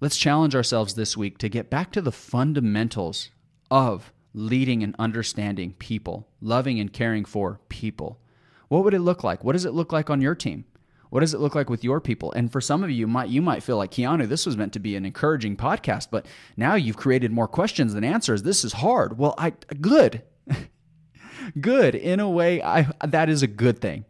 Let's 0.00 0.16
challenge 0.16 0.54
ourselves 0.54 0.94
this 0.94 1.16
week 1.16 1.36
to 1.38 1.48
get 1.48 1.68
back 1.68 1.90
to 1.90 2.00
the 2.00 2.12
fundamentals 2.12 3.30
of 3.68 4.12
leading 4.32 4.84
and 4.84 4.94
understanding 5.00 5.72
people, 5.80 6.28
loving 6.40 6.78
and 6.78 6.92
caring 6.92 7.24
for 7.24 7.58
people. 7.68 8.20
What 8.68 8.84
would 8.84 8.94
it 8.94 9.00
look 9.00 9.24
like? 9.24 9.42
What 9.42 9.54
does 9.54 9.64
it 9.64 9.74
look 9.74 9.90
like 9.90 10.10
on 10.10 10.20
your 10.20 10.36
team? 10.36 10.64
What 11.10 11.20
does 11.20 11.34
it 11.34 11.40
look 11.40 11.54
like 11.54 11.70
with 11.70 11.84
your 11.84 12.00
people? 12.00 12.32
And 12.32 12.52
for 12.52 12.60
some 12.60 12.84
of 12.84 12.90
you, 12.90 12.96
you 12.96 13.06
might 13.06 13.28
you 13.28 13.40
might 13.40 13.62
feel 13.62 13.76
like 13.76 13.92
Keanu, 13.92 14.28
this 14.28 14.46
was 14.46 14.56
meant 14.56 14.72
to 14.74 14.78
be 14.78 14.96
an 14.96 15.06
encouraging 15.06 15.56
podcast, 15.56 16.08
but 16.10 16.26
now 16.56 16.74
you've 16.74 16.96
created 16.96 17.32
more 17.32 17.48
questions 17.48 17.94
than 17.94 18.04
answers. 18.04 18.42
This 18.42 18.64
is 18.64 18.74
hard. 18.74 19.18
Well, 19.18 19.34
I 19.38 19.54
good. 19.80 20.22
good. 21.60 21.94
In 21.94 22.20
a 22.20 22.28
way, 22.28 22.62
I 22.62 22.90
that 23.06 23.28
is 23.28 23.42
a 23.42 23.46
good 23.46 23.80
thing. 23.80 24.04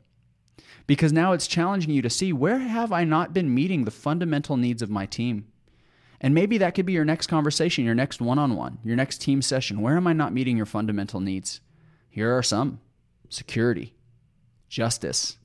Because 0.87 1.13
now 1.13 1.33
it's 1.33 1.47
challenging 1.47 1.91
you 1.91 2.01
to 2.01 2.11
see 2.11 2.33
where 2.33 2.59
have 2.59 2.93
I 2.93 3.05
not 3.05 3.35
been 3.35 3.55
meeting 3.55 3.85
the 3.85 3.91
fundamental 3.91 4.57
needs 4.57 4.81
of 4.81 4.89
my 4.89 5.05
team? 5.05 5.47
And 6.21 6.35
maybe 6.35 6.59
that 6.59 6.75
could 6.75 6.87
be 6.87 6.95
your 6.95 7.05
next 7.05 7.29
conversation, 7.29 7.85
your 7.85 7.95
next 7.95 8.21
one-on-one, 8.21 8.79
your 8.83 8.97
next 8.97 9.21
team 9.21 9.41
session. 9.43 9.83
Where 9.83 9.97
am 9.97 10.07
I 10.07 10.15
not 10.15 10.33
meeting 10.33 10.57
your 10.57 10.67
fundamental 10.67 11.21
needs? 11.21 11.61
Here 12.09 12.37
are 12.37 12.43
some. 12.43 12.81
Security, 13.29 13.95
justice, 14.69 15.37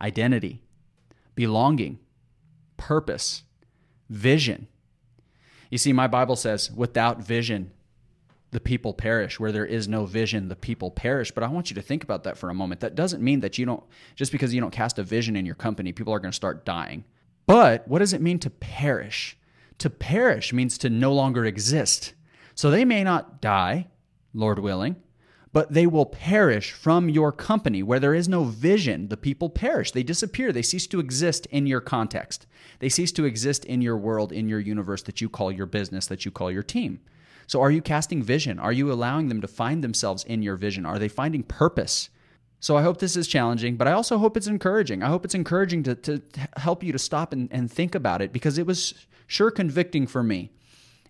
identity, 0.00 0.62
belonging, 1.38 2.00
purpose, 2.76 3.44
vision. 4.10 4.66
You 5.70 5.78
see, 5.78 5.92
my 5.92 6.08
Bible 6.08 6.34
says, 6.34 6.68
without 6.72 7.22
vision, 7.22 7.70
the 8.50 8.58
people 8.58 8.92
perish. 8.92 9.38
Where 9.38 9.52
there 9.52 9.64
is 9.64 9.86
no 9.86 10.04
vision, 10.04 10.48
the 10.48 10.56
people 10.56 10.90
perish. 10.90 11.30
But 11.30 11.44
I 11.44 11.46
want 11.46 11.70
you 11.70 11.76
to 11.76 11.80
think 11.80 12.02
about 12.02 12.24
that 12.24 12.36
for 12.36 12.50
a 12.50 12.54
moment. 12.54 12.80
That 12.80 12.96
doesn't 12.96 13.22
mean 13.22 13.38
that 13.38 13.56
you 13.56 13.66
don't, 13.66 13.84
just 14.16 14.32
because 14.32 14.52
you 14.52 14.60
don't 14.60 14.72
cast 14.72 14.98
a 14.98 15.04
vision 15.04 15.36
in 15.36 15.46
your 15.46 15.54
company, 15.54 15.92
people 15.92 16.12
are 16.12 16.18
going 16.18 16.32
to 16.32 16.36
start 16.36 16.64
dying. 16.64 17.04
But 17.46 17.86
what 17.86 18.00
does 18.00 18.12
it 18.12 18.20
mean 18.20 18.40
to 18.40 18.50
perish? 18.50 19.38
To 19.78 19.88
perish 19.88 20.52
means 20.52 20.76
to 20.78 20.90
no 20.90 21.12
longer 21.12 21.44
exist. 21.44 22.14
So 22.56 22.68
they 22.68 22.84
may 22.84 23.04
not 23.04 23.40
die, 23.40 23.86
Lord 24.34 24.58
willing, 24.58 24.96
but 25.52 25.72
they 25.72 25.86
will 25.86 26.06
perish 26.06 26.72
from 26.72 27.08
your 27.08 27.32
company. 27.32 27.82
Where 27.82 28.00
there 28.00 28.14
is 28.14 28.28
no 28.28 28.44
vision, 28.44 29.08
the 29.08 29.16
people 29.16 29.48
perish. 29.48 29.92
They 29.92 30.02
disappear. 30.02 30.52
They 30.52 30.62
cease 30.62 30.86
to 30.88 31.00
exist 31.00 31.46
in 31.46 31.66
your 31.66 31.80
context. 31.80 32.46
They 32.80 32.88
cease 32.88 33.12
to 33.12 33.24
exist 33.24 33.64
in 33.64 33.80
your 33.80 33.96
world, 33.96 34.32
in 34.32 34.48
your 34.48 34.60
universe 34.60 35.02
that 35.02 35.20
you 35.20 35.28
call 35.28 35.50
your 35.50 35.66
business, 35.66 36.06
that 36.06 36.24
you 36.24 36.30
call 36.30 36.50
your 36.50 36.62
team. 36.62 37.00
So, 37.46 37.62
are 37.62 37.70
you 37.70 37.80
casting 37.80 38.22
vision? 38.22 38.58
Are 38.58 38.72
you 38.72 38.92
allowing 38.92 39.28
them 39.28 39.40
to 39.40 39.48
find 39.48 39.82
themselves 39.82 40.22
in 40.24 40.42
your 40.42 40.56
vision? 40.56 40.84
Are 40.84 40.98
they 40.98 41.08
finding 41.08 41.42
purpose? 41.42 42.10
So, 42.60 42.76
I 42.76 42.82
hope 42.82 42.98
this 42.98 43.16
is 43.16 43.26
challenging, 43.26 43.76
but 43.76 43.88
I 43.88 43.92
also 43.92 44.18
hope 44.18 44.36
it's 44.36 44.46
encouraging. 44.46 45.02
I 45.02 45.08
hope 45.08 45.24
it's 45.24 45.34
encouraging 45.34 45.82
to, 45.84 45.94
to 45.94 46.22
help 46.58 46.82
you 46.82 46.92
to 46.92 46.98
stop 46.98 47.32
and, 47.32 47.48
and 47.50 47.72
think 47.72 47.94
about 47.94 48.20
it 48.20 48.34
because 48.34 48.58
it 48.58 48.66
was 48.66 49.06
sure 49.26 49.50
convicting 49.50 50.06
for 50.06 50.22
me. 50.22 50.50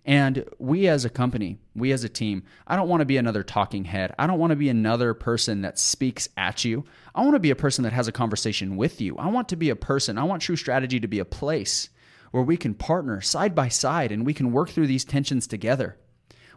And 0.09 0.43
we 0.57 0.87
as 0.87 1.05
a 1.05 1.09
company, 1.09 1.59
we 1.75 1.91
as 1.91 2.03
a 2.03 2.09
team, 2.09 2.41
I 2.65 2.75
don't 2.75 2.89
want 2.89 3.01
to 3.01 3.05
be 3.05 3.17
another 3.17 3.43
talking 3.43 3.85
head. 3.85 4.11
I 4.17 4.25
don't 4.25 4.39
want 4.39 4.49
to 4.49 4.55
be 4.55 4.69
another 4.69 5.13
person 5.13 5.61
that 5.61 5.77
speaks 5.77 6.27
at 6.35 6.65
you. 6.65 6.83
I 7.13 7.21
want 7.21 7.35
to 7.35 7.39
be 7.39 7.51
a 7.51 7.55
person 7.55 7.83
that 7.83 7.93
has 7.93 8.07
a 8.07 8.11
conversation 8.11 8.75
with 8.75 9.01
you. 9.01 9.15
I 9.19 9.27
want 9.27 9.49
to 9.49 9.55
be 9.55 9.69
a 9.69 9.75
person. 9.75 10.17
I 10.17 10.23
want 10.23 10.41
True 10.41 10.55
Strategy 10.55 10.99
to 10.99 11.07
be 11.07 11.19
a 11.19 11.25
place 11.25 11.89
where 12.31 12.41
we 12.41 12.57
can 12.57 12.73
partner 12.73 13.21
side 13.21 13.53
by 13.53 13.67
side 13.67 14.11
and 14.11 14.25
we 14.25 14.33
can 14.33 14.51
work 14.51 14.71
through 14.71 14.87
these 14.87 15.05
tensions 15.05 15.45
together. 15.45 15.95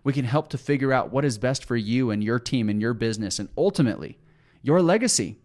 We 0.03 0.15
can 0.15 0.25
help 0.25 0.49
to 0.49 0.57
figure 0.57 0.95
out 0.95 1.13
what 1.13 1.27
is 1.27 1.37
best 1.37 1.63
for 1.63 1.77
you 1.77 2.11
and 2.11 2.25
your 2.25 2.39
team 2.39 2.71
and 2.71 2.81
your 2.81 2.95
business 2.95 3.39
and 3.39 3.51
ultimately 3.59 4.17
your 4.63 4.81
legacy. 4.81 5.37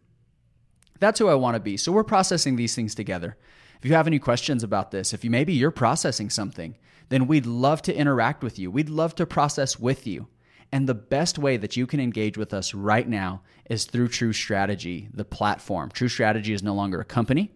That's 1.01 1.19
who 1.19 1.27
I 1.27 1.35
want 1.35 1.55
to 1.55 1.59
be. 1.59 1.75
So 1.75 1.91
we're 1.91 2.05
processing 2.05 2.55
these 2.55 2.73
things 2.73 2.95
together. 2.95 3.35
If 3.79 3.85
you 3.85 3.93
have 3.93 4.07
any 4.07 4.19
questions 4.19 4.63
about 4.63 4.91
this, 4.91 5.13
if 5.13 5.23
you 5.23 5.29
maybe 5.29 5.53
you're 5.53 5.71
processing 5.71 6.29
something, 6.29 6.75
then 7.09 7.27
we'd 7.27 7.45
love 7.45 7.81
to 7.83 7.95
interact 7.95 8.43
with 8.43 8.59
you. 8.59 8.69
We'd 8.71 8.89
love 8.89 9.15
to 9.15 9.25
process 9.25 9.79
with 9.79 10.05
you. 10.07 10.27
And 10.71 10.87
the 10.87 10.93
best 10.93 11.37
way 11.37 11.57
that 11.57 11.77
you 11.77 11.87
can 11.87 11.99
engage 11.99 12.37
with 12.37 12.53
us 12.53 12.73
right 12.73 13.07
now 13.07 13.41
is 13.69 13.85
through 13.85 14.09
True 14.09 14.33
Strategy, 14.33 15.07
the 15.13 15.23
platform. 15.23 15.89
True 15.91 16.09
Strategy 16.09 16.53
is 16.53 16.63
no 16.63 16.73
longer 16.73 16.99
a 16.99 17.05
company, 17.05 17.51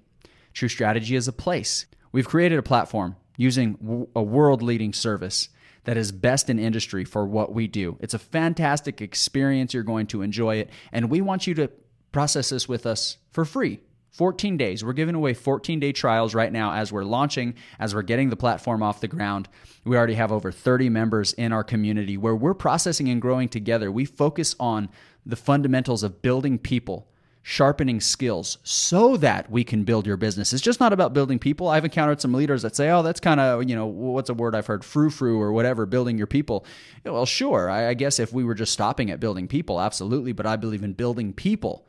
True 0.53 0.69
Strategy 0.69 1.15
is 1.15 1.27
a 1.27 1.33
place. 1.33 1.85
We've 2.11 2.27
created 2.27 2.59
a 2.59 2.63
platform 2.63 3.15
using 3.37 4.07
a 4.15 4.21
world 4.21 4.61
leading 4.61 4.93
service 4.93 5.49
that 5.85 5.97
is 5.97 6.11
best 6.11 6.49
in 6.49 6.59
industry 6.59 7.05
for 7.05 7.25
what 7.25 7.53
we 7.53 7.67
do. 7.67 7.97
It's 8.01 8.13
a 8.13 8.19
fantastic 8.19 9.01
experience. 9.01 9.73
You're 9.73 9.83
going 9.83 10.07
to 10.07 10.21
enjoy 10.21 10.57
it. 10.57 10.69
And 10.91 11.09
we 11.09 11.21
want 11.21 11.47
you 11.47 11.53
to 11.55 11.71
process 12.11 12.49
this 12.49 12.67
with 12.67 12.85
us 12.85 13.17
for 13.31 13.45
free 13.45 13.79
14 14.11 14.57
days. 14.57 14.83
We're 14.83 14.93
giving 14.93 15.15
away 15.15 15.33
14 15.33 15.79
day 15.79 15.93
trials 15.93 16.35
right 16.35 16.51
now 16.51 16.73
as 16.73 16.91
we're 16.91 17.05
launching, 17.05 17.55
as 17.79 17.95
we're 17.95 18.01
getting 18.01 18.29
the 18.29 18.35
platform 18.35 18.83
off 18.83 18.99
the 18.99 19.07
ground. 19.07 19.47
We 19.85 19.97
already 19.97 20.15
have 20.15 20.31
over 20.31 20.51
30 20.51 20.89
members 20.89 21.33
in 21.33 21.53
our 21.53 21.63
community 21.63 22.17
where 22.17 22.35
we're 22.35 22.53
processing 22.53 23.07
and 23.09 23.21
growing 23.21 23.47
together. 23.47 23.91
We 23.91 24.05
focus 24.05 24.55
on 24.59 24.89
the 25.25 25.37
fundamentals 25.37 26.03
of 26.03 26.21
building 26.21 26.59
people, 26.59 27.07
sharpening 27.41 28.01
skills 28.01 28.57
so 28.63 29.15
that 29.17 29.49
we 29.49 29.63
can 29.63 29.85
build 29.85 30.05
your 30.05 30.17
business. 30.17 30.51
It's 30.51 30.61
just 30.61 30.81
not 30.81 30.91
about 30.91 31.13
building 31.13 31.39
people. 31.39 31.69
I've 31.69 31.85
encountered 31.85 32.19
some 32.19 32.33
leaders 32.33 32.63
that 32.63 32.75
say, 32.75 32.89
oh, 32.89 33.03
that's 33.03 33.21
kind 33.21 33.39
of, 33.39 33.69
you 33.69 33.75
know, 33.75 33.85
what's 33.85 34.29
a 34.29 34.33
word 34.33 34.55
I've 34.55 34.67
heard, 34.67 34.83
frou 34.83 35.09
frou 35.09 35.39
or 35.39 35.53
whatever, 35.53 35.85
building 35.85 36.17
your 36.17 36.27
people. 36.27 36.65
Well, 37.05 37.25
sure. 37.25 37.69
I 37.69 37.93
guess 37.93 38.19
if 38.19 38.33
we 38.33 38.43
were 38.43 38.55
just 38.55 38.73
stopping 38.73 39.09
at 39.09 39.21
building 39.21 39.47
people, 39.47 39.79
absolutely. 39.79 40.33
But 40.33 40.47
I 40.47 40.57
believe 40.57 40.83
in 40.83 40.93
building 40.93 41.31
people 41.31 41.87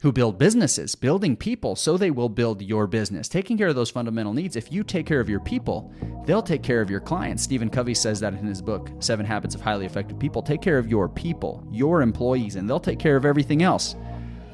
who 0.00 0.12
build 0.12 0.38
businesses, 0.38 0.94
building 0.94 1.36
people 1.36 1.74
so 1.74 1.96
they 1.96 2.10
will 2.10 2.28
build 2.28 2.60
your 2.60 2.86
business. 2.86 3.28
Taking 3.28 3.56
care 3.56 3.68
of 3.68 3.74
those 3.74 3.90
fundamental 3.90 4.34
needs. 4.34 4.56
If 4.56 4.70
you 4.70 4.84
take 4.84 5.06
care 5.06 5.20
of 5.20 5.28
your 5.28 5.40
people, 5.40 5.92
they'll 6.26 6.42
take 6.42 6.62
care 6.62 6.80
of 6.80 6.90
your 6.90 7.00
clients. 7.00 7.42
Stephen 7.42 7.70
Covey 7.70 7.94
says 7.94 8.20
that 8.20 8.34
in 8.34 8.46
his 8.46 8.60
book, 8.60 8.90
Seven 9.00 9.24
Habits 9.24 9.54
of 9.54 9.60
Highly 9.60 9.86
Effective 9.86 10.18
People. 10.18 10.42
Take 10.42 10.60
care 10.60 10.78
of 10.78 10.88
your 10.88 11.08
people, 11.08 11.66
your 11.70 12.02
employees, 12.02 12.56
and 12.56 12.68
they'll 12.68 12.78
take 12.78 12.98
care 12.98 13.16
of 13.16 13.24
everything 13.24 13.62
else. 13.62 13.96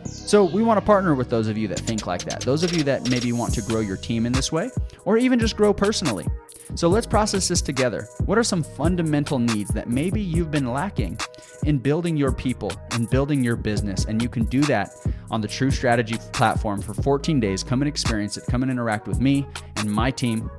So, 0.05 0.45
we 0.45 0.65
want 0.65 0.79
to 0.79 0.85
partner 0.85 1.15
with 1.15 1.31
those 1.31 1.47
of 1.47 1.57
you 1.57 1.69
that 1.69 1.79
think 1.79 2.09
like 2.09 2.25
that. 2.25 2.41
Those 2.41 2.65
of 2.65 2.75
you 2.75 2.83
that 2.83 3.09
maybe 3.09 3.31
want 3.33 3.55
to 3.55 3.63
grow 3.63 3.79
your 3.79 3.97
team 3.97 4.27
in 4.27 4.33
this 4.33 4.51
way, 4.51 4.69
or 5.05 5.17
even 5.17 5.39
just 5.39 5.57
grow 5.57 5.73
personally. 5.73 6.27
So 6.75 6.89
let's 6.89 7.07
process 7.07 7.49
this 7.49 7.61
together. 7.61 8.09
What 8.25 8.39
are 8.39 8.43
some 8.43 8.63
fundamental 8.63 9.39
needs 9.39 9.71
that 9.73 9.91
maybe 9.91 10.23
you've 10.23 10.51
been 10.51 10.73
lacking 10.73 11.19
in 11.65 11.79
building 11.79 12.17
your 12.17 12.33
people 12.33 12.73
and 12.93 13.11
building 13.11 13.45
your 13.45 13.57
business? 13.57 14.07
And 14.07 14.23
you 14.23 14.29
can 14.29 14.45
do 14.45 14.63
that 14.63 14.95
on 15.33 15.41
the 15.41 15.49
True 15.49 15.71
Strategy 15.71 16.17
platform 16.33 16.81
for 16.81 16.95
14 16.95 17.41
days. 17.41 17.65
Come 17.65 17.83
and 17.83 17.89
experience 17.89 18.37
it. 18.37 18.45
Come 18.49 18.62
and 18.62 18.71
interact 18.71 19.09
with 19.09 19.21
me 19.21 19.47
and 19.77 19.91
my 19.91 20.11
team. 20.11 20.51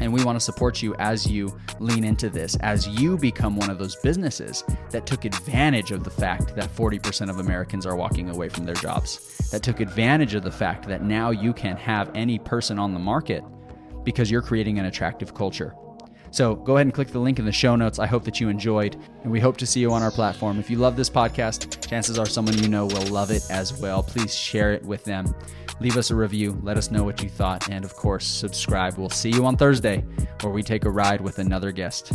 And 0.00 0.12
we 0.12 0.24
want 0.24 0.34
to 0.34 0.40
support 0.40 0.82
you 0.82 0.96
as 0.96 1.28
you 1.28 1.56
lean 1.78 2.02
into 2.02 2.28
this, 2.28 2.56
as 2.56 2.88
you 2.88 3.16
become 3.16 3.56
one 3.56 3.70
of 3.70 3.78
those 3.78 3.94
businesses 3.96 4.64
that 4.90 5.06
took 5.06 5.24
advantage 5.24 5.92
of 5.92 6.02
the 6.02 6.10
fact 6.10 6.56
that 6.56 6.74
40% 6.74 7.30
of 7.30 7.38
Americans 7.38 7.86
are 7.86 7.94
walking 7.94 8.28
away 8.28 8.48
from 8.48 8.64
their 8.64 8.74
jobs, 8.74 9.48
that 9.52 9.62
took 9.62 9.78
advantage 9.78 10.34
of 10.34 10.42
the 10.42 10.50
fact 10.50 10.88
that 10.88 11.04
now 11.04 11.30
you 11.30 11.52
can 11.52 11.76
have 11.76 12.10
any 12.16 12.40
person 12.40 12.80
on 12.80 12.92
the 12.92 12.98
market 12.98 13.44
because 14.02 14.28
you're 14.28 14.42
creating 14.42 14.80
an 14.80 14.86
attractive 14.86 15.34
culture. 15.34 15.72
So 16.32 16.54
go 16.54 16.76
ahead 16.76 16.86
and 16.86 16.94
click 16.94 17.08
the 17.08 17.18
link 17.18 17.38
in 17.38 17.44
the 17.44 17.52
show 17.52 17.76
notes. 17.76 17.98
I 17.98 18.06
hope 18.06 18.24
that 18.24 18.40
you 18.40 18.48
enjoyed, 18.48 18.96
and 19.22 19.30
we 19.30 19.38
hope 19.38 19.58
to 19.58 19.66
see 19.66 19.80
you 19.80 19.92
on 19.92 20.02
our 20.02 20.10
platform. 20.10 20.58
If 20.58 20.70
you 20.70 20.78
love 20.78 20.96
this 20.96 21.10
podcast, 21.10 21.86
chances 21.86 22.18
are 22.18 22.24
someone 22.24 22.56
you 22.58 22.68
know 22.68 22.86
will 22.86 23.06
love 23.08 23.30
it 23.30 23.42
as 23.50 23.78
well. 23.78 24.02
Please 24.02 24.34
share 24.34 24.72
it 24.72 24.82
with 24.82 25.04
them. 25.04 25.34
Leave 25.80 25.98
us 25.98 26.10
a 26.10 26.16
review. 26.16 26.58
Let 26.62 26.78
us 26.78 26.90
know 26.90 27.04
what 27.04 27.22
you 27.22 27.28
thought. 27.28 27.68
And 27.68 27.84
of 27.84 27.94
course, 27.94 28.26
subscribe. 28.26 28.96
We'll 28.96 29.10
see 29.10 29.30
you 29.30 29.44
on 29.44 29.58
Thursday 29.58 30.04
where 30.40 30.52
we 30.52 30.62
take 30.62 30.86
a 30.86 30.90
ride 30.90 31.20
with 31.20 31.38
another 31.38 31.70
guest. 31.70 32.12